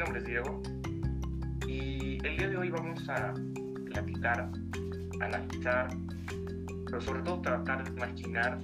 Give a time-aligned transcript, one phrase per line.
[0.00, 0.62] nombre es Diego
[1.68, 3.34] y el día de hoy vamos a
[3.84, 4.50] platicar,
[5.20, 5.90] analizar,
[6.86, 8.58] pero sobre todo tratar de imaginar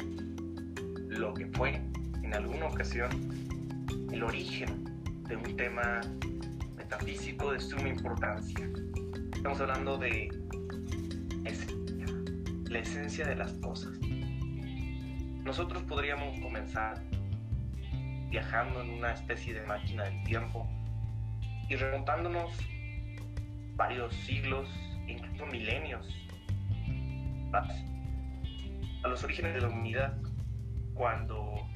[1.09, 1.83] lo que fue
[2.23, 3.11] en alguna ocasión
[4.11, 4.85] el origen
[5.29, 6.01] de un tema
[6.75, 8.71] metafísico de suma importancia.
[9.35, 10.31] Estamos hablando de
[12.71, 13.93] la esencia de las cosas.
[15.45, 17.03] Nosotros podríamos comenzar
[18.31, 20.67] viajando en una especie de máquina del tiempo
[21.69, 22.57] y remontándonos
[23.75, 24.69] varios siglos,
[25.07, 26.07] incluso milenios,
[27.53, 30.17] a los orígenes de la humanidad,
[30.95, 31.67] cuando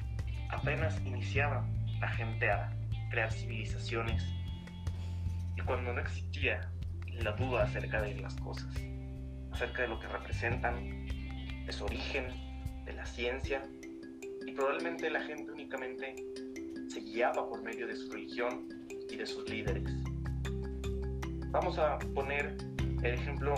[0.49, 1.65] apenas iniciaba
[1.99, 2.71] la gente a
[3.09, 4.23] crear civilizaciones
[5.55, 6.71] y cuando no existía
[7.07, 8.73] la duda acerca de las cosas,
[9.51, 11.05] acerca de lo que representan,
[11.65, 12.27] de su origen,
[12.85, 13.63] de la ciencia,
[14.45, 16.15] y probablemente la gente únicamente
[16.89, 18.67] se guiaba por medio de su religión
[19.11, 19.83] y de sus líderes.
[21.51, 22.55] Vamos a poner
[23.03, 23.53] el ejemplo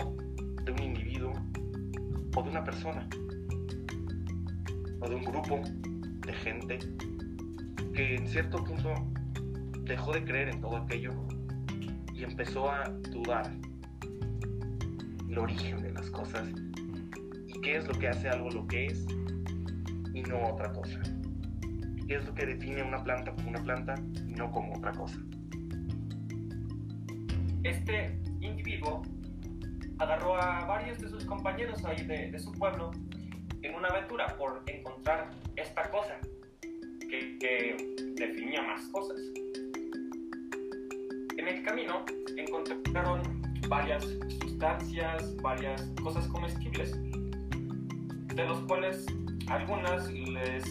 [0.64, 1.32] de un individuo
[2.36, 3.08] o de una persona
[5.00, 5.60] o de un grupo
[6.26, 6.78] de gente
[7.94, 8.92] que en cierto punto
[9.82, 11.10] dejó de creer en todo aquello
[12.12, 13.52] y empezó a dudar
[15.28, 16.48] el origen de las cosas
[17.46, 19.06] y qué es lo que hace algo lo que es
[20.12, 21.00] y no otra cosa
[22.06, 23.94] qué es lo que define una planta como una planta
[24.26, 25.18] y no como otra cosa.
[27.64, 29.00] Este individuo
[29.98, 32.90] agarró a varios de sus compañeros ahí de, su pueblo
[33.62, 36.18] en una aventura por encontrar esta cosa
[37.08, 37.74] que,
[38.16, 39.18] definía más cosas.
[41.38, 42.04] En el camino
[42.36, 43.22] encontraron
[43.68, 44.04] varias
[44.42, 49.06] sustancias, varias cosas comestibles, de los cuales
[49.48, 50.64] algunas les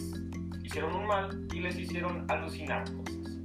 [0.62, 3.36] hicieron un mal y les hicieron alucinar cosas.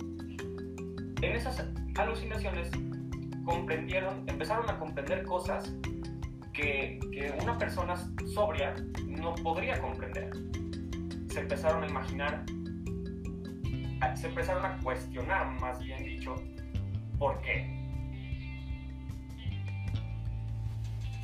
[1.22, 1.66] En esas
[1.96, 2.72] alucinaciones
[3.50, 5.74] comprendieron, empezaron a comprender cosas
[6.54, 7.96] que, que una persona
[8.34, 8.76] sobria
[9.08, 10.30] no podría comprender.
[11.30, 12.46] Se empezaron a imaginar,
[14.16, 16.36] se empezaron a cuestionar, más bien dicho,
[17.18, 17.76] ¿por qué?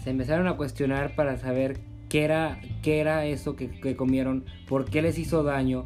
[0.03, 4.85] Se empezaron a cuestionar para saber qué era, qué era eso que, que, comieron, por
[4.85, 5.85] qué les hizo daño,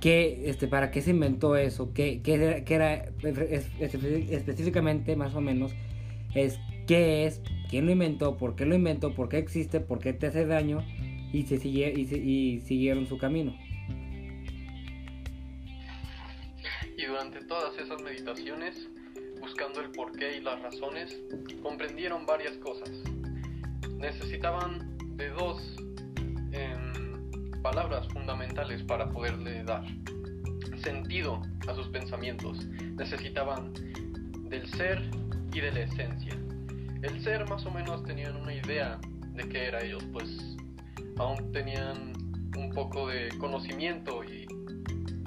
[0.00, 5.72] qué, este, para qué se inventó eso, qué, qué, qué era específicamente más o menos,
[6.34, 10.12] es qué es, quién lo inventó, por qué lo inventó, por qué existe, por qué
[10.12, 10.84] te hace daño
[11.32, 13.54] y, se sigue, y, y siguieron su camino.
[16.96, 18.88] Y durante todas esas meditaciones,
[19.40, 21.18] buscando el porqué y las razones,
[21.62, 22.90] comprendieron varias cosas.
[23.98, 25.76] Necesitaban de dos
[26.52, 26.79] em,
[27.70, 29.84] palabras fundamentales para poderle dar
[30.82, 32.66] sentido a sus pensamientos.
[32.96, 33.72] Necesitaban
[34.48, 35.08] del ser
[35.52, 36.36] y de la esencia.
[37.02, 38.98] El ser más o menos tenían una idea
[39.34, 40.56] de qué era ellos, pues
[41.18, 42.12] aún tenían
[42.58, 44.48] un poco de conocimiento y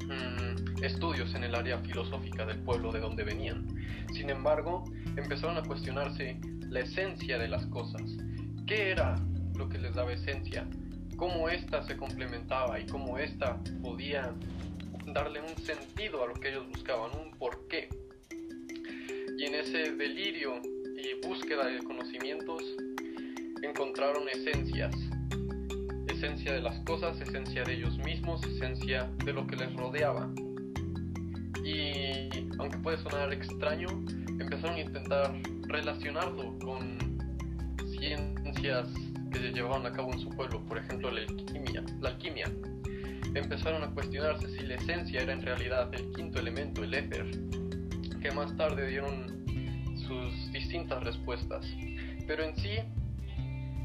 [0.05, 3.65] mm, estudios en el área filosófica del pueblo de donde venían.
[4.13, 4.83] Sin embargo,
[5.15, 8.01] empezaron a cuestionarse la esencia de las cosas.
[8.67, 9.15] ¿Qué era
[9.55, 10.67] lo que les daba esencia,
[11.15, 14.33] cómo ésta se complementaba y cómo ésta podía
[15.07, 17.89] darle un sentido a lo que ellos buscaban, un porqué.
[19.37, 22.61] Y en ese delirio y búsqueda de conocimientos
[23.61, 24.95] encontraron esencias,
[26.07, 30.29] esencia de las cosas, esencia de ellos mismos, esencia de lo que les rodeaba.
[31.63, 33.87] Y aunque puede sonar extraño,
[34.39, 35.33] empezaron a intentar
[35.67, 36.97] relacionarlo con
[37.97, 38.89] ciencias
[39.33, 42.45] que se llevaban a cabo en su pueblo, por ejemplo la alquimia, la alquimia.
[43.33, 47.25] Empezaron a cuestionarse si la esencia era en realidad el quinto elemento, el éter,
[48.21, 49.43] que más tarde dieron
[50.07, 51.65] sus distintas respuestas.
[52.27, 52.77] Pero en sí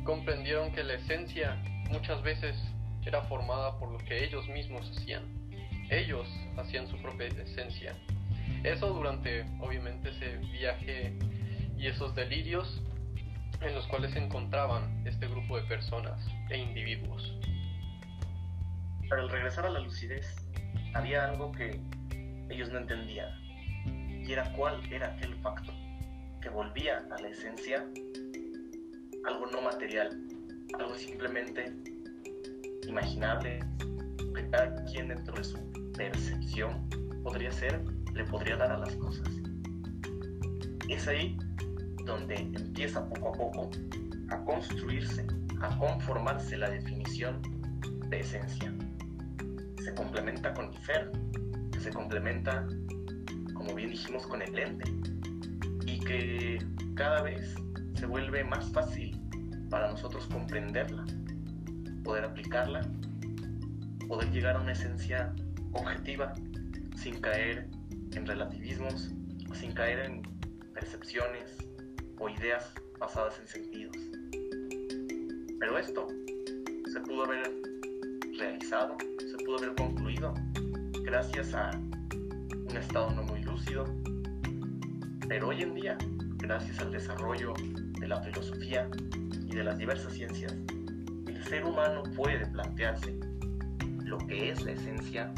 [0.04, 1.56] comprendieron que la esencia
[1.90, 2.54] muchas veces
[3.06, 5.24] era formada por lo que ellos mismos hacían.
[5.90, 6.28] Ellos
[6.58, 7.96] hacían su propia esencia.
[8.64, 11.14] Eso durante obviamente ese viaje
[11.78, 12.82] y esos delirios
[13.60, 17.36] en los cuales se encontraban este grupo de personas e individuos.
[19.08, 20.36] Para el regresar a la lucidez,
[20.94, 21.80] había algo que
[22.50, 23.28] ellos no entendían,
[23.86, 25.74] y era cuál era aquel factor
[26.40, 27.84] que volvía a la esencia
[29.26, 30.18] algo no material,
[30.78, 31.72] algo simplemente
[32.86, 33.60] imaginable,
[34.34, 36.88] que cada quien dentro de su percepción
[37.22, 37.82] podría ser,
[38.14, 39.28] le podría dar a las cosas.
[40.88, 41.36] Es ahí
[42.08, 43.70] donde empieza poco a poco
[44.30, 45.26] a construirse,
[45.60, 47.40] a conformarse la definición
[48.08, 48.74] de esencia.
[49.84, 51.12] Se complementa con Ifer,
[51.70, 52.66] que se complementa
[53.58, 54.90] como bien dijimos, con el lente.
[55.84, 56.58] Y que
[56.94, 57.54] cada vez
[57.94, 59.20] se vuelve más fácil
[59.68, 61.04] para nosotros comprenderla,
[62.04, 62.80] poder aplicarla,
[64.06, 65.34] poder llegar a una esencia
[65.72, 66.32] objetiva
[66.96, 67.68] sin caer
[68.12, 69.10] en relativismos,
[69.54, 70.22] sin caer en
[70.72, 71.67] percepciones
[72.20, 73.96] o ideas basadas en sentidos.
[75.60, 76.06] Pero esto
[76.92, 77.52] se pudo haber
[78.38, 80.34] realizado, se pudo haber concluido
[81.02, 83.84] gracias a un estado no muy lúcido,
[85.28, 85.98] pero hoy en día,
[86.36, 87.54] gracias al desarrollo
[88.00, 88.88] de la filosofía
[89.46, 90.54] y de las diversas ciencias,
[91.26, 93.18] el ser humano puede plantearse
[94.04, 95.32] lo que es la esencia,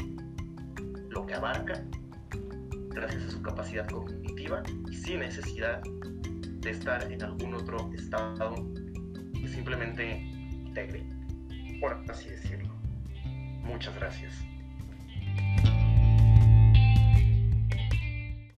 [1.09, 1.83] lo que abarca,
[2.89, 5.81] gracias a su capacidad cognitiva y sin necesidad
[6.61, 8.55] de estar en algún otro estado
[9.51, 11.05] simplemente integre,
[11.79, 12.73] por así decirlo.
[13.63, 14.50] Muchas gracias.